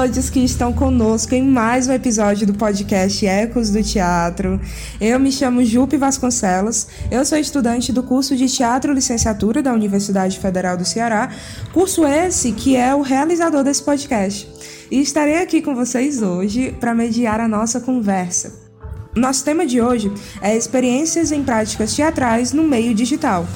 [0.00, 4.58] Todos que estão conosco em mais um episódio do podcast Ecos do Teatro.
[4.98, 10.38] Eu me chamo Jupe Vasconcelos, eu sou estudante do curso de Teatro Licenciatura da Universidade
[10.38, 11.28] Federal do Ceará,
[11.74, 14.48] curso esse que é o realizador desse podcast.
[14.90, 18.54] E estarei aqui com vocês hoje para mediar a nossa conversa.
[19.14, 23.46] Nosso tema de hoje é experiências em práticas teatrais no meio digital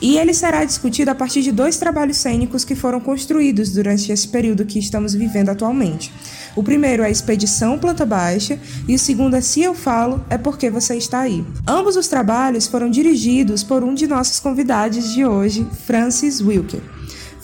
[0.00, 4.28] e ele será discutido a partir de dois trabalhos cênicos que foram construídos durante esse
[4.28, 6.12] período que estamos vivendo atualmente.
[6.56, 10.38] O primeiro é a Expedição Planta Baixa e o segundo é Se Eu Falo, é
[10.38, 11.44] Porque Você Está Aí.
[11.66, 16.93] Ambos os trabalhos foram dirigidos por um de nossos convidados de hoje, Francis Wilker.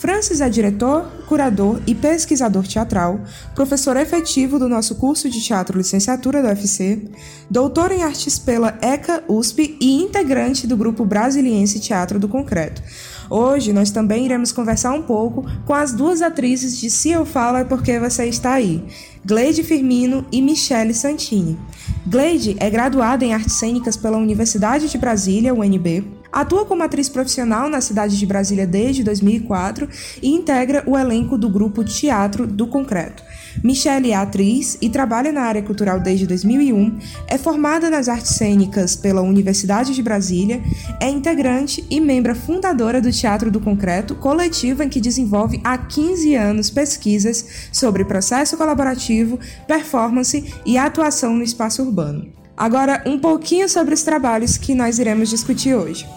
[0.01, 3.19] Francis é diretor, curador e pesquisador teatral,
[3.53, 7.03] professor efetivo do nosso curso de teatro licenciatura da UFC,
[7.47, 12.81] doutor em artes pela ECA USP e integrante do grupo brasiliense Teatro do Concreto.
[13.29, 17.59] Hoje nós também iremos conversar um pouco com as duas atrizes de Se Eu Falo
[17.59, 18.83] é Porque Você Está Aí,
[19.23, 21.59] Gleide Firmino e Michele Santini.
[22.07, 27.69] Gleide é graduada em artes cênicas pela Universidade de Brasília, UNB, Atua como atriz profissional
[27.69, 29.89] na cidade de Brasília desde 2004
[30.21, 33.21] e integra o elenco do grupo Teatro do Concreto.
[33.61, 38.95] Michelle é atriz e trabalha na área cultural desde 2001, é formada nas artes cênicas
[38.95, 40.63] pela Universidade de Brasília,
[41.01, 46.33] é integrante e membro fundadora do Teatro do Concreto, coletivo em que desenvolve há 15
[46.35, 52.31] anos pesquisas sobre processo colaborativo, performance e atuação no espaço urbano.
[52.55, 56.07] Agora, um pouquinho sobre os trabalhos que nós iremos discutir hoje.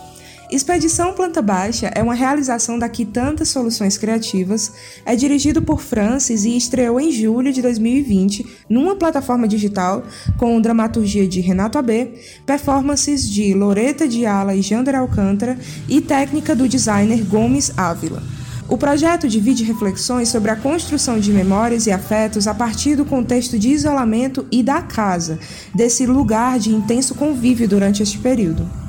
[0.55, 4.70] Expedição Planta Baixa é uma realização daqui tantas soluções criativas,
[5.05, 10.04] é dirigido por Francis e estreou em julho de 2020 numa plataforma digital
[10.38, 12.12] com dramaturgia de Renato AB,
[12.47, 18.22] performances de Loreta Diala e Jander Alcântara e técnica do designer Gomes Ávila.
[18.69, 23.59] O projeto divide reflexões sobre a construção de memórias e afetos a partir do contexto
[23.59, 25.37] de isolamento e da casa,
[25.75, 28.84] desse lugar de intenso convívio durante este período.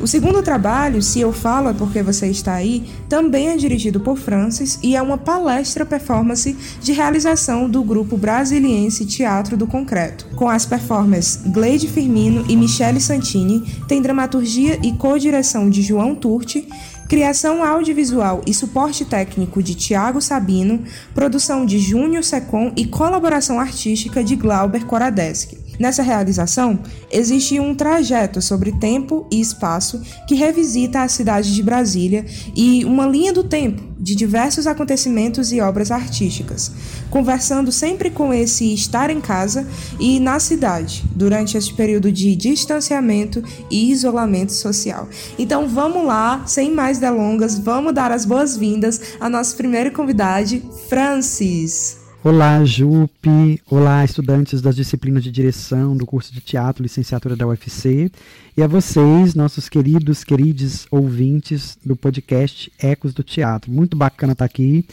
[0.00, 4.16] O segundo trabalho, Se Eu Falo é Porque Você Está Aí, também é dirigido por
[4.16, 10.26] Francis e é uma palestra performance de realização do grupo brasiliense Teatro do Concreto.
[10.34, 16.66] Com as performances Gleide Firmino e Michele Santini, tem dramaturgia e co-direção de João Turti,
[17.06, 20.82] criação audiovisual e suporte técnico de Tiago Sabino,
[21.14, 25.69] produção de Júnior Secom e colaboração artística de Glauber Koradeski.
[25.80, 26.78] Nessa realização,
[27.10, 33.06] existe um trajeto sobre tempo e espaço que revisita a cidade de Brasília e uma
[33.06, 36.70] linha do tempo de diversos acontecimentos e obras artísticas,
[37.08, 39.66] conversando sempre com esse estar em casa
[39.98, 45.08] e na cidade durante este período de distanciamento e isolamento social.
[45.38, 50.60] Então vamos lá, sem mais delongas, vamos dar as boas-vindas à nossa primeira convidada,
[50.90, 51.99] Francis.
[52.22, 53.62] Olá, Jupe.
[53.70, 58.12] Olá, estudantes das disciplinas de direção do curso de teatro, licenciatura da UFC.
[58.54, 63.72] E a vocês, nossos queridos, queridos ouvintes do podcast Ecos do Teatro.
[63.72, 64.84] Muito bacana estar aqui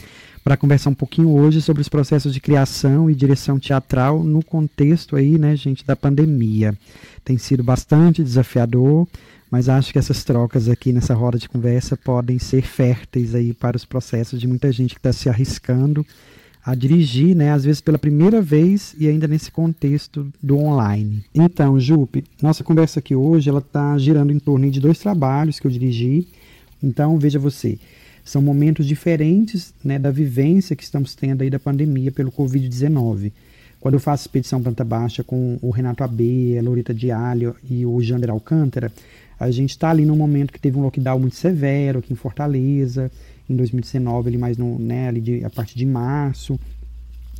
[0.42, 5.14] para conversar um pouquinho hoje sobre os processos de criação e direção teatral no contexto
[5.14, 6.74] aí, né, gente, da pandemia.
[7.22, 9.06] Tem sido bastante desafiador,
[9.50, 13.76] mas acho que essas trocas aqui nessa roda de conversa podem ser férteis aí para
[13.76, 16.06] os processos de muita gente que está se arriscando
[16.68, 21.24] a dirigir, né, às vezes pela primeira vez e ainda nesse contexto do online.
[21.34, 25.66] Então, Jupe, nossa conversa aqui hoje ela está girando em torno de dois trabalhos que
[25.66, 26.28] eu dirigi.
[26.82, 27.78] Então, veja você,
[28.22, 33.32] são momentos diferentes né, da vivência que estamos tendo aí da pandemia pelo Covid-19.
[33.80, 37.98] Quando eu faço expedição planta baixa com o Renato AB, a Lorita Dialho e o
[38.02, 38.92] Jander Alcântara,
[39.40, 43.10] a gente está ali num momento que teve um lockdown muito severo aqui em Fortaleza,
[43.48, 46.58] em 2019, ali mais no, né, ali de, a partir de março.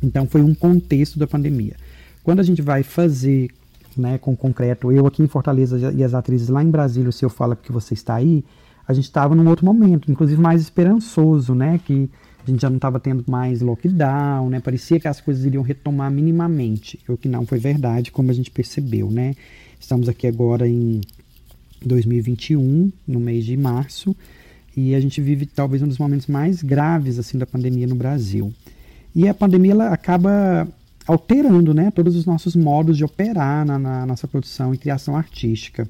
[0.01, 1.75] Então foi um contexto da pandemia.
[2.23, 3.49] Quando a gente vai fazer
[3.95, 7.29] né, com concreto, eu aqui em Fortaleza e as atrizes lá em Brasília, o seu
[7.29, 8.43] fala que você está aí,
[8.87, 12.09] a gente estava num outro momento, inclusive mais esperançoso, né, que
[12.45, 16.09] a gente já não estava tendo mais lockdown, né, parecia que as coisas iriam retomar
[16.09, 19.35] minimamente, o que não foi verdade, como a gente percebeu, né.
[19.79, 21.01] Estamos aqui agora em
[21.85, 24.15] 2021, no mês de março,
[24.75, 28.53] e a gente vive talvez um dos momentos mais graves assim da pandemia no Brasil.
[29.15, 30.67] E a pandemia ela acaba
[31.05, 35.89] alterando né, todos os nossos modos de operar na, na nossa produção e criação artística.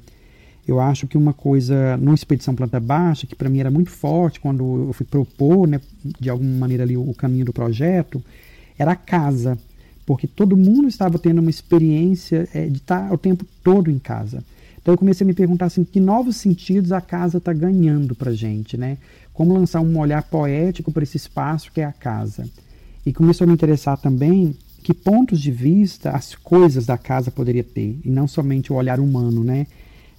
[0.66, 4.40] Eu acho que uma coisa, numa expedição planta baixa, que para mim era muito forte
[4.40, 5.80] quando eu fui propor, né,
[6.18, 8.22] de alguma maneira ali o caminho do projeto,
[8.78, 9.58] era a casa,
[10.06, 14.42] porque todo mundo estava tendo uma experiência é, de estar o tempo todo em casa.
[14.80, 18.32] Então eu comecei a me perguntar assim, que novos sentidos a casa está ganhando para
[18.32, 18.98] gente, né?
[19.32, 22.48] Como lançar um olhar poético para esse espaço que é a casa.
[23.04, 27.64] E começou a me interessar também que pontos de vista as coisas da casa poderia
[27.64, 29.66] ter, e não somente o olhar humano, né?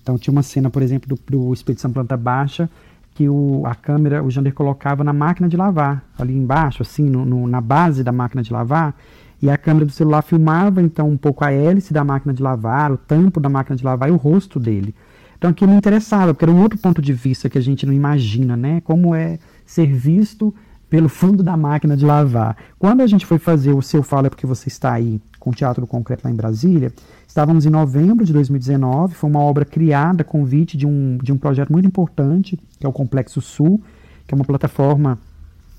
[0.01, 2.69] Então tinha uma cena, por exemplo, do, do Expedição Planta Baixa,
[3.13, 7.25] que o, a câmera, o Jander colocava na máquina de lavar, ali embaixo, assim, no,
[7.25, 8.95] no, na base da máquina de lavar,
[9.41, 12.91] e a câmera do celular filmava então um pouco a hélice da máquina de lavar,
[12.91, 14.93] o tampo da máquina de lavar e o rosto dele.
[15.37, 17.93] Então aquilo me interessava, porque era um outro ponto de vista que a gente não
[17.93, 18.79] imagina, né?
[18.81, 20.53] Como é ser visto
[20.87, 22.55] pelo fundo da máquina de lavar.
[22.77, 25.53] Quando a gente foi fazer o Seu Fala é Porque Você Está Aí com o
[25.53, 26.93] Teatro do Concreto lá em Brasília,
[27.25, 31.71] estávamos em novembro de 2019, foi uma obra criada, convite de um, de um projeto
[31.71, 33.81] muito importante, que é o Complexo Sul,
[34.27, 35.17] que é uma plataforma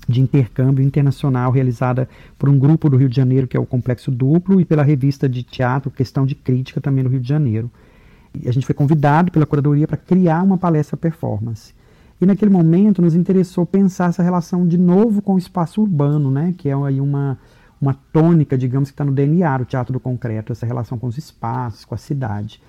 [0.07, 2.07] de intercâmbio internacional realizada
[2.37, 5.27] por um grupo do Rio de Janeiro, que é o Complexo Duplo, e pela revista
[5.27, 7.71] de teatro Questão de Crítica, também no Rio de Janeiro.
[8.33, 11.73] E a gente foi convidado pela curadoria para criar uma palestra performance.
[12.19, 16.53] E naquele momento nos interessou pensar essa relação de novo com o espaço urbano, né,
[16.57, 17.37] que é aí uma,
[17.81, 21.17] uma tônica, digamos, que está no DNA do teatro do concreto, essa relação com os
[21.17, 22.61] espaços, com a cidade.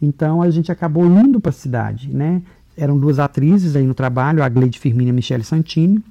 [0.00, 2.42] Então a gente acabou indo para a cidade, né?
[2.76, 6.02] Eram duas atrizes aí no trabalho, a Gleide Firmino e a Michele Santini,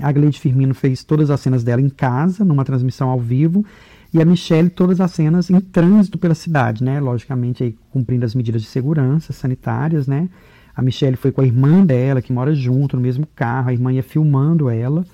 [0.00, 3.64] a Gleide Firmino fez todas as cenas dela em casa, numa transmissão ao vivo,
[4.12, 7.00] e a Michelle todas as cenas em trânsito pela cidade, né?
[7.00, 10.28] Logicamente aí cumprindo as medidas de segurança sanitárias, né?
[10.74, 13.92] A Michelle foi com a irmã dela, que mora junto no mesmo carro, a irmã
[13.92, 15.04] ia filmando ela.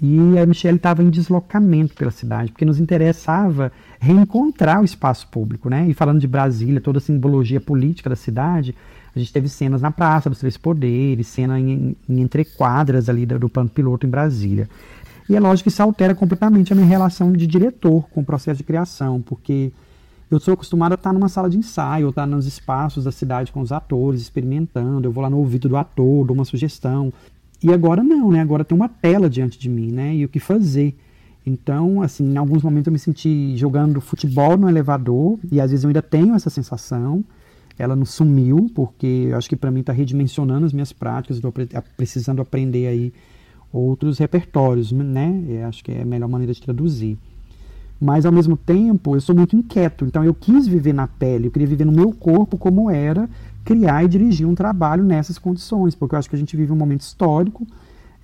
[0.00, 5.68] E a Michelle estava em deslocamento pela cidade, porque nos interessava reencontrar o espaço público,
[5.68, 5.86] né?
[5.88, 8.74] E falando de Brasília, toda a simbologia política da cidade,
[9.14, 13.38] a gente teve cenas na Praça dos Três Poderes, cena em, em entrequadras ali do,
[13.38, 14.68] do plano piloto em Brasília.
[15.28, 18.58] E é lógico que isso altera completamente a minha relação de diretor com o processo
[18.58, 19.72] de criação, porque
[20.30, 23.50] eu sou acostumado a estar numa sala de ensaio, ou estar nos espaços da cidade
[23.50, 27.12] com os atores, experimentando, eu vou lá no ouvido do ator, dou uma sugestão.
[27.62, 28.40] E agora não, né?
[28.40, 30.14] Agora tem uma tela diante de mim, né?
[30.14, 30.96] E o que fazer.
[31.44, 35.84] Então, assim, em alguns momentos eu me senti jogando futebol no elevador, e às vezes
[35.84, 37.24] eu ainda tenho essa sensação
[37.80, 41.52] ela não sumiu, porque eu acho que para mim está redimensionando as minhas práticas, estou
[41.96, 43.12] precisando aprender aí
[43.72, 45.42] outros repertórios, né?
[45.48, 47.16] Eu acho que é a melhor maneira de traduzir.
[48.00, 51.50] Mas ao mesmo tempo, eu sou muito inquieto, então eu quis viver na pele, eu
[51.50, 53.28] queria viver no meu corpo como era
[53.64, 56.76] criar e dirigir um trabalho nessas condições, porque eu acho que a gente vive um
[56.76, 57.66] momento histórico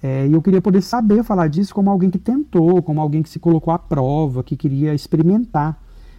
[0.02, 3.28] é, e eu queria poder saber falar disso como alguém que tentou, como alguém que
[3.28, 5.78] se colocou à prova, que queria experimentar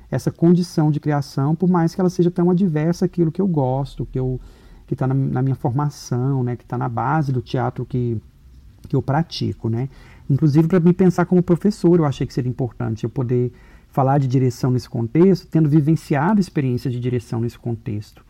[0.10, 4.06] essa condição de criação, por mais que ela seja tão adversa aquilo que eu gosto,
[4.06, 4.40] que eu
[4.86, 8.18] que está na, na, minha formação, né, que está na base do teatro que,
[8.88, 9.90] que eu pratico, né.
[10.30, 13.52] Inclusive para me pensar como professor, eu achei que seria importante eu poder
[13.90, 18.24] falar de direção nesse contexto, tendo vivenciado experiências de direção nesse contexto.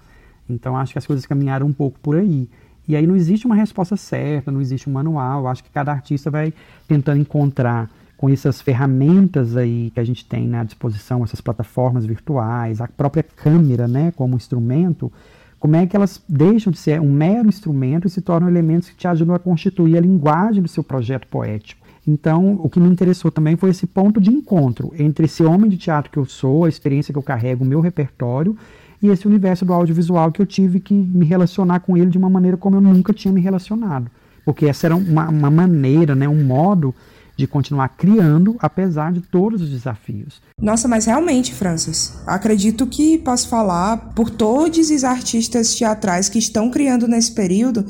[0.49, 2.49] Então acho que as coisas caminharam um pouco por aí.
[2.87, 5.47] E aí não existe uma resposta certa, não existe um manual.
[5.47, 6.53] Acho que cada artista vai
[6.87, 12.81] tentando encontrar com essas ferramentas aí que a gente tem à disposição, essas plataformas virtuais,
[12.81, 15.11] a própria câmera, né, como instrumento,
[15.59, 18.95] como é que elas deixam de ser um mero instrumento e se tornam elementos que
[18.95, 21.85] te ajudam a constituir a linguagem do seu projeto poético.
[22.07, 25.77] Então, o que me interessou também foi esse ponto de encontro entre esse homem de
[25.77, 28.57] teatro que eu sou, a experiência que eu carrego, o meu repertório,
[29.01, 32.29] e esse universo do audiovisual que eu tive que me relacionar com ele de uma
[32.29, 34.09] maneira como eu nunca tinha me relacionado.
[34.45, 36.95] Porque essa era uma, uma maneira, né, um modo
[37.37, 40.41] de continuar criando, apesar de todos os desafios.
[40.59, 46.71] Nossa, mas realmente, Francis, acredito que posso falar por todos os artistas teatrais que estão
[46.71, 47.85] criando nesse período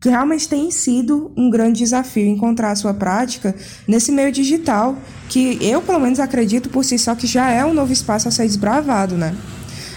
[0.00, 3.54] que realmente tem sido um grande desafio encontrar a sua prática
[3.86, 4.96] nesse meio digital,
[5.28, 8.30] que eu, pelo menos, acredito por si só que já é um novo espaço a
[8.30, 9.36] ser desbravado, né?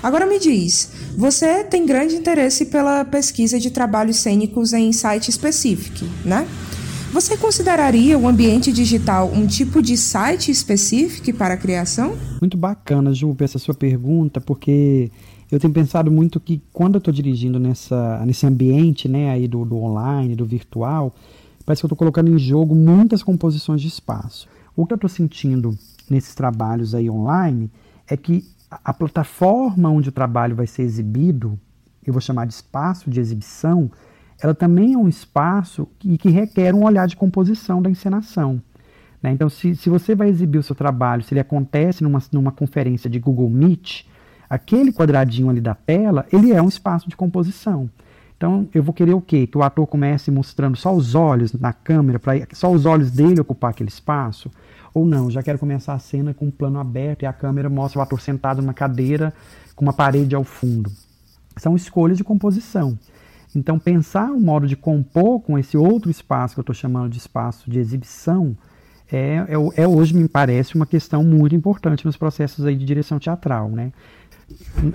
[0.04, 6.06] Agora me diz, você tem grande interesse pela pesquisa de trabalhos cênicos em site específico,
[6.26, 6.46] né?
[7.14, 12.18] Você consideraria o ambiente digital um tipo de site específico para a criação?
[12.42, 15.12] Muito bacana, Ju, essa sua pergunta, porque
[15.52, 19.64] eu tenho pensado muito que quando eu estou dirigindo nessa, nesse ambiente né, aí do,
[19.64, 21.14] do online, do virtual,
[21.64, 24.48] parece que eu estou colocando em jogo muitas composições de espaço.
[24.76, 25.78] O que eu estou sentindo
[26.10, 27.70] nesses trabalhos aí online
[28.08, 31.60] é que a plataforma onde o trabalho vai ser exibido,
[32.04, 33.92] eu vou chamar de espaço de exibição,
[34.44, 38.62] ela também é um espaço que, que requer um olhar de composição da encenação.
[39.22, 39.32] Né?
[39.32, 43.10] Então, se, se você vai exibir o seu trabalho, se ele acontece numa, numa conferência
[43.10, 44.04] de Google Meet,
[44.50, 47.90] aquele quadradinho ali da tela, ele é um espaço de composição.
[48.36, 49.48] Então, eu vou querer o quê?
[49.48, 53.40] Que o ator comece mostrando só os olhos na câmera, para só os olhos dele
[53.40, 54.52] ocupar aquele espaço?
[54.94, 58.00] Ou não, já quero começar a cena com um plano aberto e a câmera mostra
[58.00, 59.34] o ator sentado numa cadeira
[59.74, 60.92] com uma parede ao fundo.
[61.56, 62.98] São escolhas de composição.
[63.56, 67.18] Então, pensar o modo de compor com esse outro espaço que eu estou chamando de
[67.18, 68.58] espaço de exibição
[69.12, 73.20] é, é, é, hoje, me parece, uma questão muito importante nos processos aí de direção
[73.20, 73.92] teatral, né?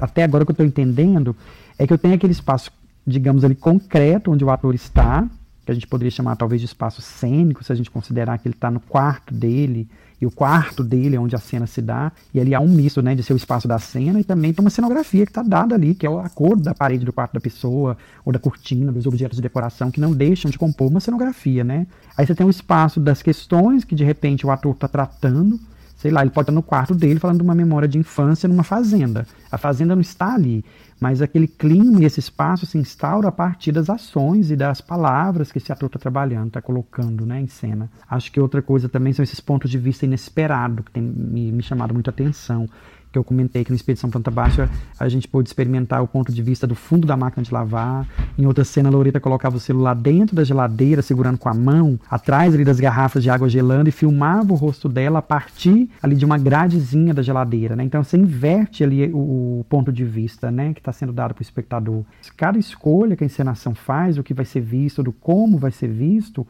[0.01, 1.37] Até agora o que eu estou entendendo
[1.79, 2.73] é que eu tenho aquele espaço,
[3.07, 5.29] digamos ali, concreto, onde o ator está,
[5.65, 8.55] que a gente poderia chamar talvez de espaço cênico, se a gente considerar que ele
[8.55, 9.89] está no quarto dele,
[10.21, 13.01] e o quarto dele é onde a cena se dá, e ali há um misto
[13.01, 15.75] né, de ser o espaço da cena e também tem uma cenografia que está dada
[15.75, 19.07] ali, que é a cor da parede do quarto da pessoa, ou da cortina, dos
[19.07, 21.87] objetos de decoração, que não deixam de compor uma cenografia, né?
[22.17, 25.59] Aí você tem um espaço das questões que de repente o ator está tratando,
[25.99, 28.63] sei lá, ele pode estar no quarto dele falando de uma memória de infância numa
[28.63, 29.27] fazenda.
[29.51, 30.65] A fazenda não está ali,
[31.01, 35.51] mas aquele clima e esse espaço se instaura a partir das ações e das palavras
[35.51, 37.91] que esse ator está trabalhando, está colocando né, em cena.
[38.09, 41.63] Acho que outra coisa também são esses pontos de vista inesperados que tem me, me
[41.63, 42.69] chamado muita atenção
[43.13, 46.43] que eu comentei que no Expedição Planta Baixa a gente pôde experimentar o ponto de
[46.43, 48.07] vista do fundo da máquina de lavar.
[48.37, 51.99] Em outra cena, a Loreta colocava o celular dentro da geladeira, segurando com a mão,
[52.11, 56.17] atrás ali das garrafas de água gelando e filmava o rosto dela a partir ali
[56.17, 57.85] de uma gradezinha da geladeira, né?
[57.85, 61.41] Então você inverte ali o, o ponto de vista, né, que está sendo dado para
[61.41, 62.05] o espectador.
[62.37, 65.89] Cada escolha que a encenação faz, o que vai ser visto, do como vai ser
[65.89, 66.47] visto,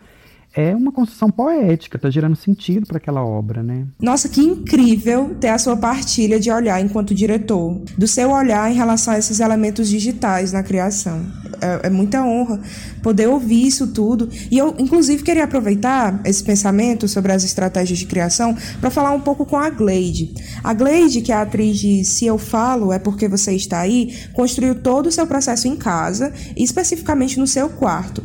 [0.55, 3.87] é uma construção poética, tá gerando sentido para aquela obra, né?
[4.01, 8.75] Nossa, que incrível ter a sua partilha de olhar enquanto diretor, do seu olhar em
[8.75, 11.25] relação a esses elementos digitais na criação.
[11.61, 12.61] É, é muita honra
[13.03, 14.29] poder ouvir isso tudo.
[14.51, 19.21] E eu, inclusive, queria aproveitar esse pensamento sobre as estratégias de criação para falar um
[19.21, 20.35] pouco com a Gleide.
[20.63, 24.15] A Gleide, que é a atriz de Se Eu Falo É Porque Você Está Aí,
[24.33, 28.23] construiu todo o seu processo em casa, especificamente no seu quarto.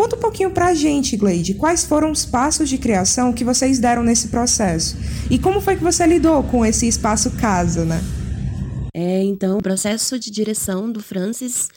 [0.00, 4.02] Conta um pouquinho pra gente, Gleide, quais foram os passos de criação que vocês deram
[4.02, 4.96] nesse processo?
[5.30, 8.00] E como foi que você lidou com esse espaço casa, né?
[8.94, 11.68] É, então, o processo de direção do Francis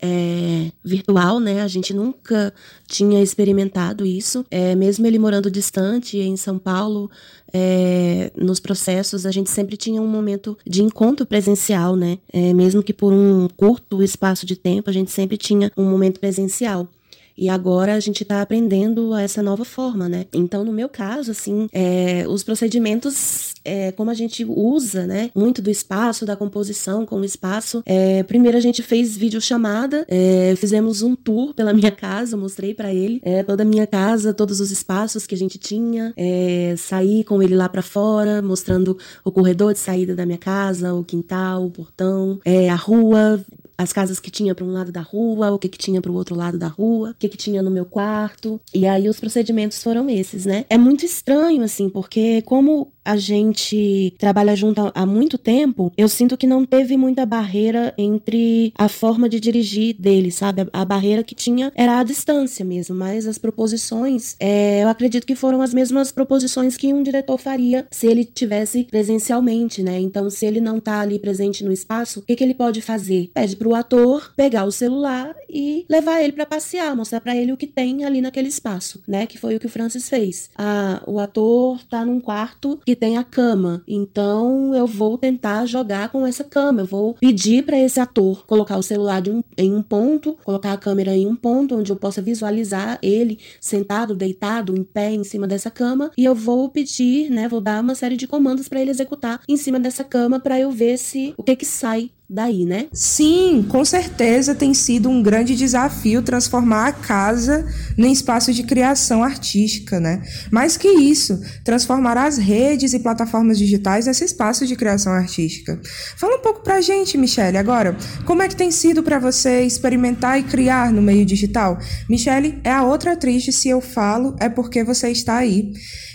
[0.00, 1.60] é, virtual, né?
[1.60, 2.54] A gente nunca
[2.86, 4.46] tinha experimentado isso.
[4.48, 7.10] É, mesmo ele morando distante em São Paulo,
[7.52, 12.18] é, nos processos, a gente sempre tinha um momento de encontro presencial, né?
[12.32, 16.20] É, mesmo que por um curto espaço de tempo, a gente sempre tinha um momento
[16.20, 16.88] presencial.
[17.36, 20.26] E agora a gente está aprendendo essa nova forma, né?
[20.32, 25.62] Então, no meu caso, assim, é, os procedimentos, é, como a gente usa, né, muito
[25.62, 27.82] do espaço, da composição com o espaço.
[27.86, 32.92] É, primeiro a gente fez videochamada, é, fizemos um tour pela minha casa, mostrei para
[32.92, 37.24] ele é, toda a minha casa, todos os espaços que a gente tinha, é, saí
[37.24, 41.66] com ele lá para fora, mostrando o corredor de saída da minha casa, o quintal,
[41.66, 43.40] o portão, é, a rua,
[43.76, 46.14] as casas que tinha para um lado da rua, o que que tinha para o
[46.14, 48.60] outro lado da rua, o que que tinha no meu quarto.
[48.74, 50.64] E aí os procedimentos foram esses, né?
[50.68, 56.36] É muito estranho assim, porque como a gente trabalha junto há muito tempo, eu sinto
[56.36, 60.68] que não teve muita barreira entre a forma de dirigir dele, sabe?
[60.72, 65.34] A, barreira que tinha era a distância mesmo, mas as proposições, é, eu acredito que
[65.34, 69.98] foram as mesmas proposições que um diretor faria se ele tivesse presencialmente, né?
[69.98, 73.30] Então, se ele não tá ali presente no espaço, o que, que ele pode fazer?
[73.34, 77.56] Pede pro ator pegar o celular e levar ele para passear, mostrar para ele o
[77.56, 79.26] que tem ali naquele espaço, né?
[79.26, 80.50] Que foi o que o Francis fez.
[80.56, 83.82] Ah, o ator tá num quarto que que tem a cama.
[83.88, 86.82] Então eu vou tentar jogar com essa cama.
[86.82, 90.76] Eu vou pedir para esse ator colocar o celular um, em um ponto, colocar a
[90.76, 95.46] câmera em um ponto onde eu possa visualizar ele sentado, deitado, em pé em cima
[95.46, 96.10] dessa cama.
[96.18, 97.48] E eu vou pedir, né?
[97.48, 100.70] Vou dar uma série de comandos para ele executar em cima dessa cama para eu
[100.70, 102.86] ver se o que que sai daí, né?
[102.92, 109.22] Sim, com certeza tem sido um grande desafio transformar a casa num espaço de criação
[109.22, 110.22] artística, né?
[110.50, 115.78] Mais que isso, transformar as redes e plataformas digitais nesse espaço de criação artística.
[116.16, 120.40] Fala um pouco pra gente, Michele, agora, como é que tem sido para você experimentar
[120.40, 121.78] e criar no meio digital?
[122.08, 125.72] Michele é a outra atriz de Se Eu Falo, é porque você está aí.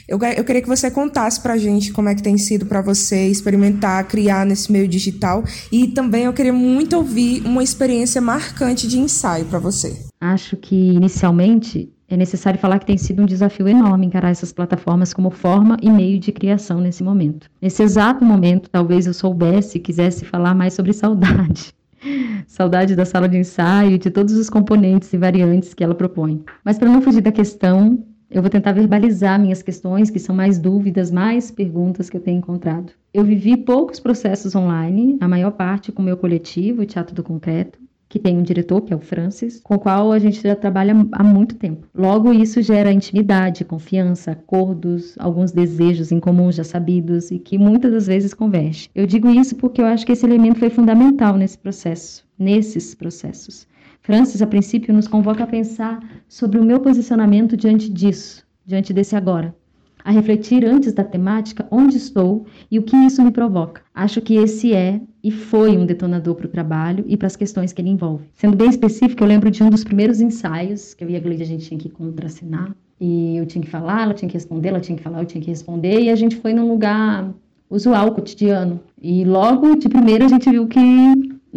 [0.08, 3.28] Eu, eu queria que você contasse pra gente como é que tem sido para você
[3.28, 8.98] experimentar, criar nesse meio digital e também eu queria muito ouvir uma experiência marcante de
[8.98, 10.06] ensaio para você.
[10.20, 15.14] Acho que inicialmente é necessário falar que tem sido um desafio enorme encarar essas plataformas
[15.14, 17.50] como forma e meio de criação nesse momento.
[17.62, 21.74] Nesse exato momento, talvez eu soubesse e quisesse falar mais sobre saudade.
[22.48, 26.44] Saudade da sala de ensaio de todos os componentes e variantes que ela propõe.
[26.64, 30.60] Mas para não fugir da questão, eu vou tentar verbalizar minhas questões, que são mais
[30.60, 32.92] dúvidas, mais perguntas que eu tenho encontrado.
[33.14, 37.24] Eu vivi poucos processos online, a maior parte com o meu coletivo, o Teatro do
[37.24, 37.80] Concreto,
[38.10, 40.94] que tem um diretor, que é o Francis, com o qual a gente já trabalha
[41.12, 41.88] há muito tempo.
[41.94, 47.92] Logo, isso gera intimidade, confiança, acordos, alguns desejos em comum já sabidos e que muitas
[47.92, 48.90] das vezes converge.
[48.96, 53.68] Eu digo isso porque eu acho que esse elemento foi fundamental nesse processo, nesses processos.
[54.02, 59.16] Francis, a princípio, nos convoca a pensar sobre o meu posicionamento diante disso, diante desse
[59.16, 59.54] agora.
[60.08, 63.82] a refletir antes da temática onde estou e o que isso me provoca.
[63.94, 67.74] Acho que esse é e foi um detonador para o trabalho e para as questões
[67.74, 68.24] que ele envolve.
[68.32, 71.44] Sendo bem específico, eu lembro de um dos primeiros ensaios que eu e a Gleide
[71.44, 74.80] a gente tinha que contracenar e eu tinha que falar, ela tinha que responder, ela
[74.80, 77.30] tinha que falar, eu tinha que responder e a gente foi num lugar
[77.70, 78.80] usual, cotidiano.
[79.02, 80.80] E logo de primeira a gente viu que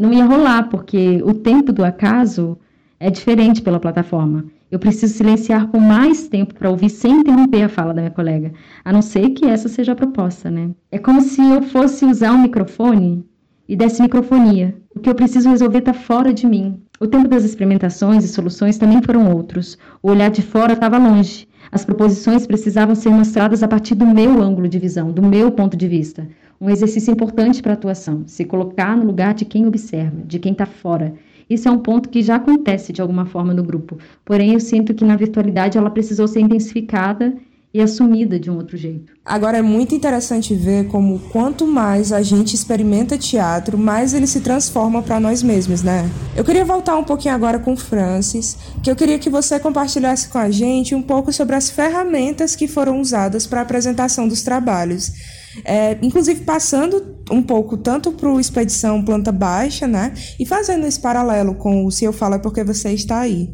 [0.00, 2.58] não ia rolar, porque o tempo do acaso
[2.98, 4.46] é diferente pela plataforma.
[4.70, 8.52] Eu preciso silenciar com mais tempo para ouvir sem interromper a fala da minha colega,
[8.84, 10.70] a não ser que essa seja a proposta, né?
[10.90, 13.24] É como se eu fosse usar um microfone
[13.68, 14.76] e desse microfonia.
[14.94, 16.80] O que eu preciso resolver está fora de mim.
[16.98, 19.76] O tempo das experimentações e soluções também foram outros.
[20.02, 21.48] O olhar de fora estava longe.
[21.72, 25.76] As proposições precisavam ser mostradas a partir do meu ângulo de visão, do meu ponto
[25.76, 26.26] de vista.
[26.60, 30.52] Um exercício importante para a atuação, se colocar no lugar de quem observa, de quem
[30.52, 31.14] está fora,
[31.48, 33.98] isso é um ponto que já acontece de alguma forma no grupo.
[34.26, 37.34] Porém, eu sinto que na virtualidade ela precisou ser intensificada
[37.72, 39.12] e assumida de um outro jeito.
[39.24, 44.40] Agora é muito interessante ver como quanto mais a gente experimenta teatro, mais ele se
[44.40, 46.10] transforma para nós mesmos, né?
[46.36, 50.38] Eu queria voltar um pouquinho agora com Francis, que eu queria que você compartilhasse com
[50.38, 55.39] a gente um pouco sobre as ferramentas que foram usadas para a apresentação dos trabalhos.
[55.64, 60.12] É, inclusive passando um pouco tanto para o Expedição Planta Baixa, né?
[60.38, 63.50] E fazendo esse paralelo com o Se Eu Falo é Porque Você Está Aí.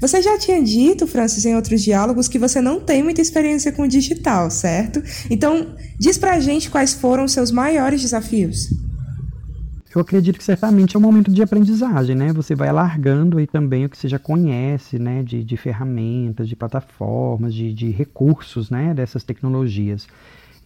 [0.00, 3.82] Você já tinha dito, Francis, em outros diálogos, que você não tem muita experiência com
[3.82, 5.02] o digital, certo?
[5.30, 8.68] Então, diz pra gente quais foram os seus maiores desafios.
[9.94, 12.32] Eu acredito que certamente é um momento de aprendizagem, né?
[12.32, 15.22] Você vai alargando aí também o que você já conhece, né?
[15.22, 18.92] De, de ferramentas, de plataformas, de, de recursos, né?
[18.92, 20.06] Dessas tecnologias.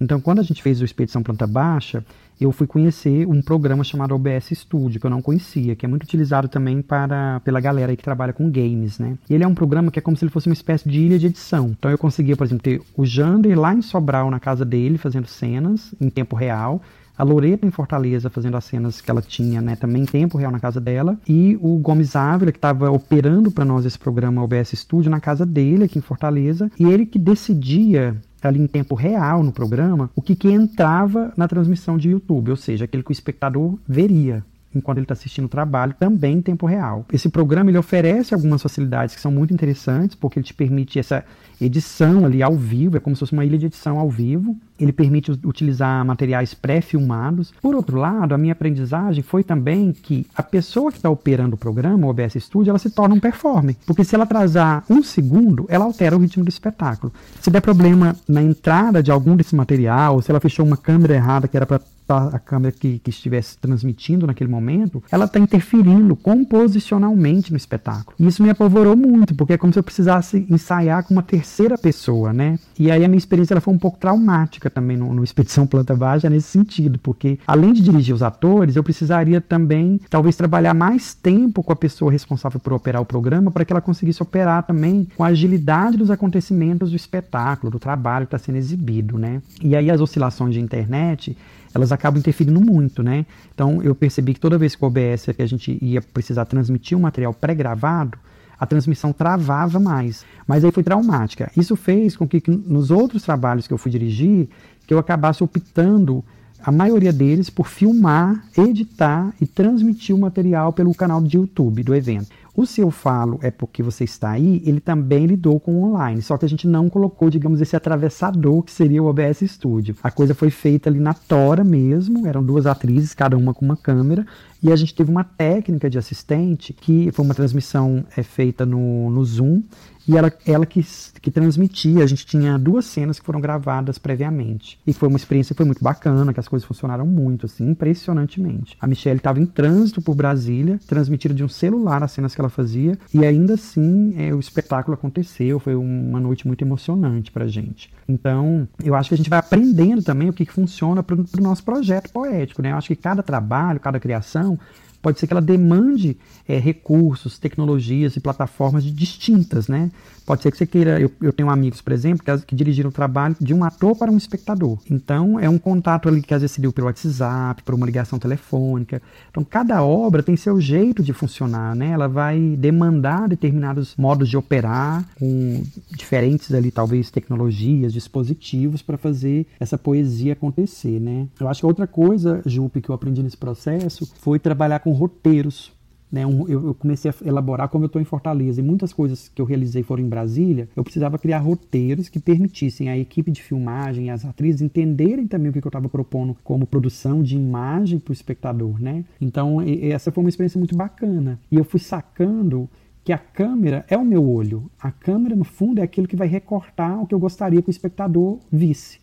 [0.03, 2.05] Então, quando a gente fez o Expedição Planta Baixa,
[2.41, 6.03] eu fui conhecer um programa chamado OBS Studio, que eu não conhecia, que é muito
[6.03, 9.17] utilizado também para, pela galera que trabalha com games, né?
[9.31, 11.27] Ele é um programa que é como se ele fosse uma espécie de ilha de
[11.27, 11.69] edição.
[11.79, 15.29] Então eu conseguia, por exemplo, ter o Jander lá em Sobral, na casa dele, fazendo
[15.29, 16.83] cenas em tempo real,
[17.17, 20.51] a Loreta em Fortaleza fazendo as cenas que ela tinha, né, também em tempo real
[20.51, 24.71] na casa dela, e o Gomes Ávila, que estava operando para nós esse programa OBS
[24.73, 28.17] Studio na casa dele, aqui em Fortaleza, e ele que decidia
[28.49, 32.57] ali em tempo real no programa, o que, que entrava na transmissão de YouTube, ou
[32.57, 36.67] seja, aquele que o espectador veria enquanto ele está assistindo o trabalho, também em tempo
[36.67, 37.05] real.
[37.13, 41.25] Esse programa ele oferece algumas facilidades que são muito interessantes, porque ele te permite essa
[41.61, 44.57] edição ali ao vivo, é como se fosse uma ilha de edição ao vivo.
[44.79, 47.53] Ele permite utilizar materiais pré-filmados.
[47.63, 51.59] Por outro lado, a minha aprendizagem foi também que a pessoa que está operando o
[51.59, 53.77] programa, o OBS Studio, ela se torna um performer.
[53.87, 57.13] Porque se ela atrasar um segundo, ela altera o ritmo do espetáculo.
[57.41, 61.15] Se der problema na entrada de algum desse material, ou se ela fechou uma câmera
[61.15, 61.81] errada que era para
[62.16, 68.16] a câmera que, que, estivesse transmitindo naquele momento, ela está interferindo composicionalmente no espetáculo.
[68.18, 71.77] E isso me apavorou muito, porque é como se eu precisasse ensaiar com uma terceira
[71.77, 72.59] pessoa, né?
[72.79, 75.94] E aí a minha experiência ela foi um pouco traumática também no, no Expedição Planta
[75.94, 81.14] Baixa nesse sentido, porque além de dirigir os atores, eu precisaria também, talvez, trabalhar mais
[81.14, 85.07] tempo com a pessoa responsável por operar o programa para que ela conseguisse operar também
[85.16, 89.42] com a agilidade dos acontecimentos do espetáculo, do trabalho que está sendo exibido, né?
[89.62, 91.37] E aí as oscilações de internet
[91.75, 93.27] elas acabam interferindo muito, né?
[93.55, 96.97] Então eu percebi que toda vez que o OBS que a gente ia precisar transmitir
[96.97, 98.19] um material pré-gravado,
[98.59, 100.25] a transmissão travava mais.
[100.47, 101.51] Mas aí foi traumática.
[101.57, 104.49] Isso fez com que, que nos outros trabalhos que eu fui dirigir,
[104.87, 106.25] que eu acabasse optando
[106.65, 111.95] a maioria deles por filmar, editar e transmitir o material pelo canal de YouTube do
[111.95, 112.29] evento.
[112.55, 116.21] O se eu falo é porque você está aí, ele também lidou com o online,
[116.21, 119.97] só que a gente não colocou, digamos, esse atravessador que seria o OBS Studio.
[120.03, 123.77] A coisa foi feita ali na tora mesmo, eram duas atrizes, cada uma com uma
[123.77, 124.27] câmera,
[124.62, 129.11] e a gente teve uma técnica de assistente, que foi uma transmissão é, feita no,
[129.11, 129.62] no Zoom,
[130.07, 130.85] e ela, ela que,
[131.20, 132.03] que transmitia.
[132.03, 134.79] A gente tinha duas cenas que foram gravadas previamente.
[134.87, 138.77] E foi uma experiência foi muito bacana, que as coisas funcionaram muito, assim, impressionantemente.
[138.81, 142.51] A Michelle estava em trânsito por Brasília, transmitida de um celular as cenas que ela
[142.51, 145.59] fazia, e ainda assim é, o espetáculo aconteceu.
[145.59, 147.92] Foi uma noite muito emocionante pra gente.
[148.09, 151.27] Então, eu acho que a gente vai aprendendo também o que, que funciona para o
[151.40, 152.72] nosso projeto poético, né?
[152.72, 154.92] Eu acho que cada trabalho, cada criação não.
[155.03, 156.17] Pode ser que ela demande
[156.49, 159.91] é, recursos, tecnologias e plataformas distintas, né?
[160.25, 161.01] Pode ser que você queira.
[161.01, 164.11] Eu, eu tenho amigos, por exemplo, que, que, dirigiram o trabalho de um ator para
[164.11, 164.79] um espectador.
[164.88, 168.19] Então, é um contato ali que às vezes se deu pelo WhatsApp, por uma ligação
[168.19, 169.03] telefônica.
[169.31, 171.91] Então, cada obra tem seu jeito de funcionar, né?
[171.91, 179.47] Ela vai demandar determinados modos de operar, com diferentes ali, talvez, tecnologias, dispositivos para fazer
[179.59, 181.27] essa poesia acontecer, né?
[181.41, 185.73] Eu acho que outra coisa, Jupe, que eu aprendi nesse processo foi trabalhar com roteiros
[186.13, 189.29] né, um, eu, eu, comecei a elaborar como eu estou em Fortaleza e muitas coisas
[189.29, 193.43] que eu realizei foram em Brasília, eu precisava criar roteiros que permitissem a equipe de
[193.43, 198.11] filmagem as atrizes entenderem também o que eu estava propondo como produção de imagem para
[198.11, 199.07] o espectador, né?
[199.19, 201.41] Então, e, essa foi uma experiência muito bacana.
[201.51, 202.69] E eu fui sacando
[203.03, 204.71] que a câmera é o meu olho.
[204.79, 207.71] A câmera, no fundo, é aquilo que vai recortar o que eu gostaria que o
[207.71, 209.01] espectador visse.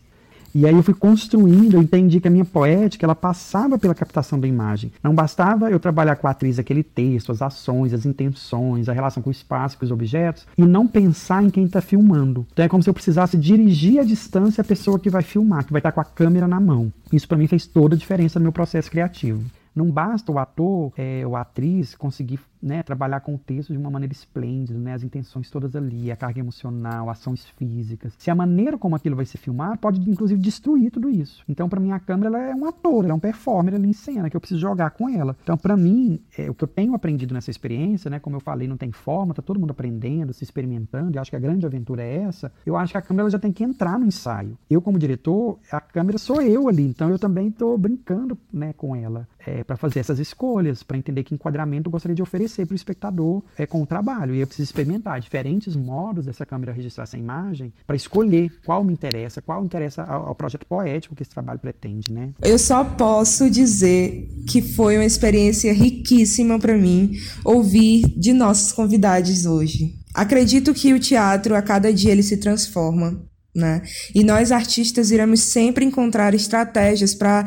[0.54, 4.38] E aí eu fui construindo, eu entendi que a minha poética ela passava pela captação
[4.38, 4.90] da imagem.
[5.02, 9.22] Não bastava eu trabalhar com a atriz aquele texto, as ações, as intenções, a relação
[9.22, 12.44] com o espaço, com os objetos, e não pensar em quem está filmando.
[12.52, 15.72] Então é como se eu precisasse dirigir à distância a pessoa que vai filmar, que
[15.72, 16.92] vai estar tá com a câmera na mão.
[17.12, 19.44] Isso para mim fez toda a diferença no meu processo criativo.
[19.74, 23.78] Não basta o ator é, ou a atriz conseguir né, trabalhar com o texto de
[23.78, 28.14] uma maneira esplêndida, né, as intenções todas ali, a carga emocional, ações físicas.
[28.18, 31.44] Se a maneira como aquilo vai ser filmado pode inclusive destruir tudo isso.
[31.48, 34.28] Então, para mim, a câmera é um ator, ela é um performer ali em cena
[34.28, 35.36] que eu preciso jogar com ela.
[35.42, 38.68] Então, para mim, é, o que eu tenho aprendido nessa experiência, né, como eu falei,
[38.68, 41.16] não tem forma, tá todo mundo aprendendo, se experimentando.
[41.16, 42.52] E acho que a grande aventura é essa.
[42.64, 44.58] Eu acho que a câmera já tem que entrar no ensaio.
[44.68, 48.94] Eu, como diretor, a câmera sou eu ali, então eu também estou brincando, né, com
[48.94, 52.66] ela é, para fazer essas escolhas, para entender que enquadramento eu gostaria de oferecer oferecer
[52.66, 54.34] para o espectador é, com o trabalho.
[54.34, 58.92] E eu preciso experimentar diferentes modos dessa câmera registrar essa imagem para escolher qual me
[58.92, 62.32] interessa, qual interessa ao, ao, projeto poético que esse trabalho pretende, né?
[62.42, 67.12] Eu só posso dizer que foi uma experiência riquíssima para mim
[67.44, 69.94] ouvir de nossos convidados hoje.
[70.12, 73.29] Acredito que o teatro, a cada dia, ele se transforma.
[73.54, 73.82] Né?
[74.14, 77.44] E nós artistas iremos sempre encontrar estratégias para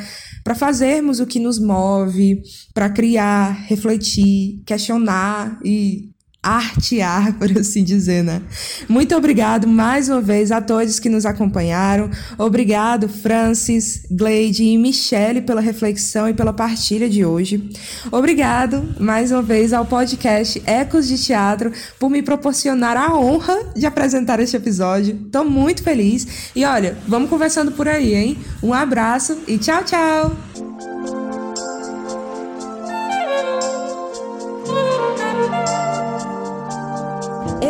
[0.56, 2.42] fazermos o que nos move,
[2.74, 6.13] para criar, refletir, questionar e
[6.44, 8.42] artear, por assim dizer, né?
[8.90, 12.10] Muito obrigado mais uma vez a todos que nos acompanharam.
[12.38, 17.70] Obrigado, Francis, Gleide e Michele pela reflexão e pela partilha de hoje.
[18.12, 23.86] Obrigado mais uma vez ao podcast Ecos de Teatro por me proporcionar a honra de
[23.86, 25.20] apresentar este episódio.
[25.26, 26.52] Estou muito feliz.
[26.54, 28.38] E olha, vamos conversando por aí, hein?
[28.62, 31.23] Um abraço e tchau, tchau!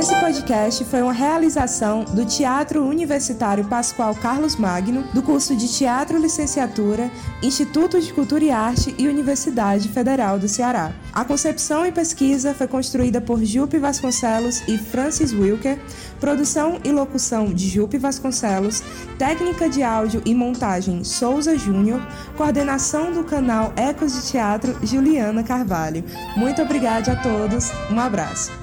[0.04, 6.20] Esse podcast foi uma realização do Teatro Universitário Pascoal Carlos Magno, do curso de Teatro
[6.20, 7.10] Licenciatura,
[7.42, 10.92] Instituto de Cultura e Arte e Universidade Federal do Ceará.
[11.14, 15.80] A concepção e pesquisa foi construída por Jupe Vasconcelos e Francis Wilker,
[16.20, 18.84] produção e locução de Jupe Vasconcelos,
[19.18, 26.04] técnica de áudio e montagem Souza Júnior, coordenação do canal Ecos de Teatro Juliana Carvalho.
[26.36, 28.63] Muito obrigada a todos, um abraço.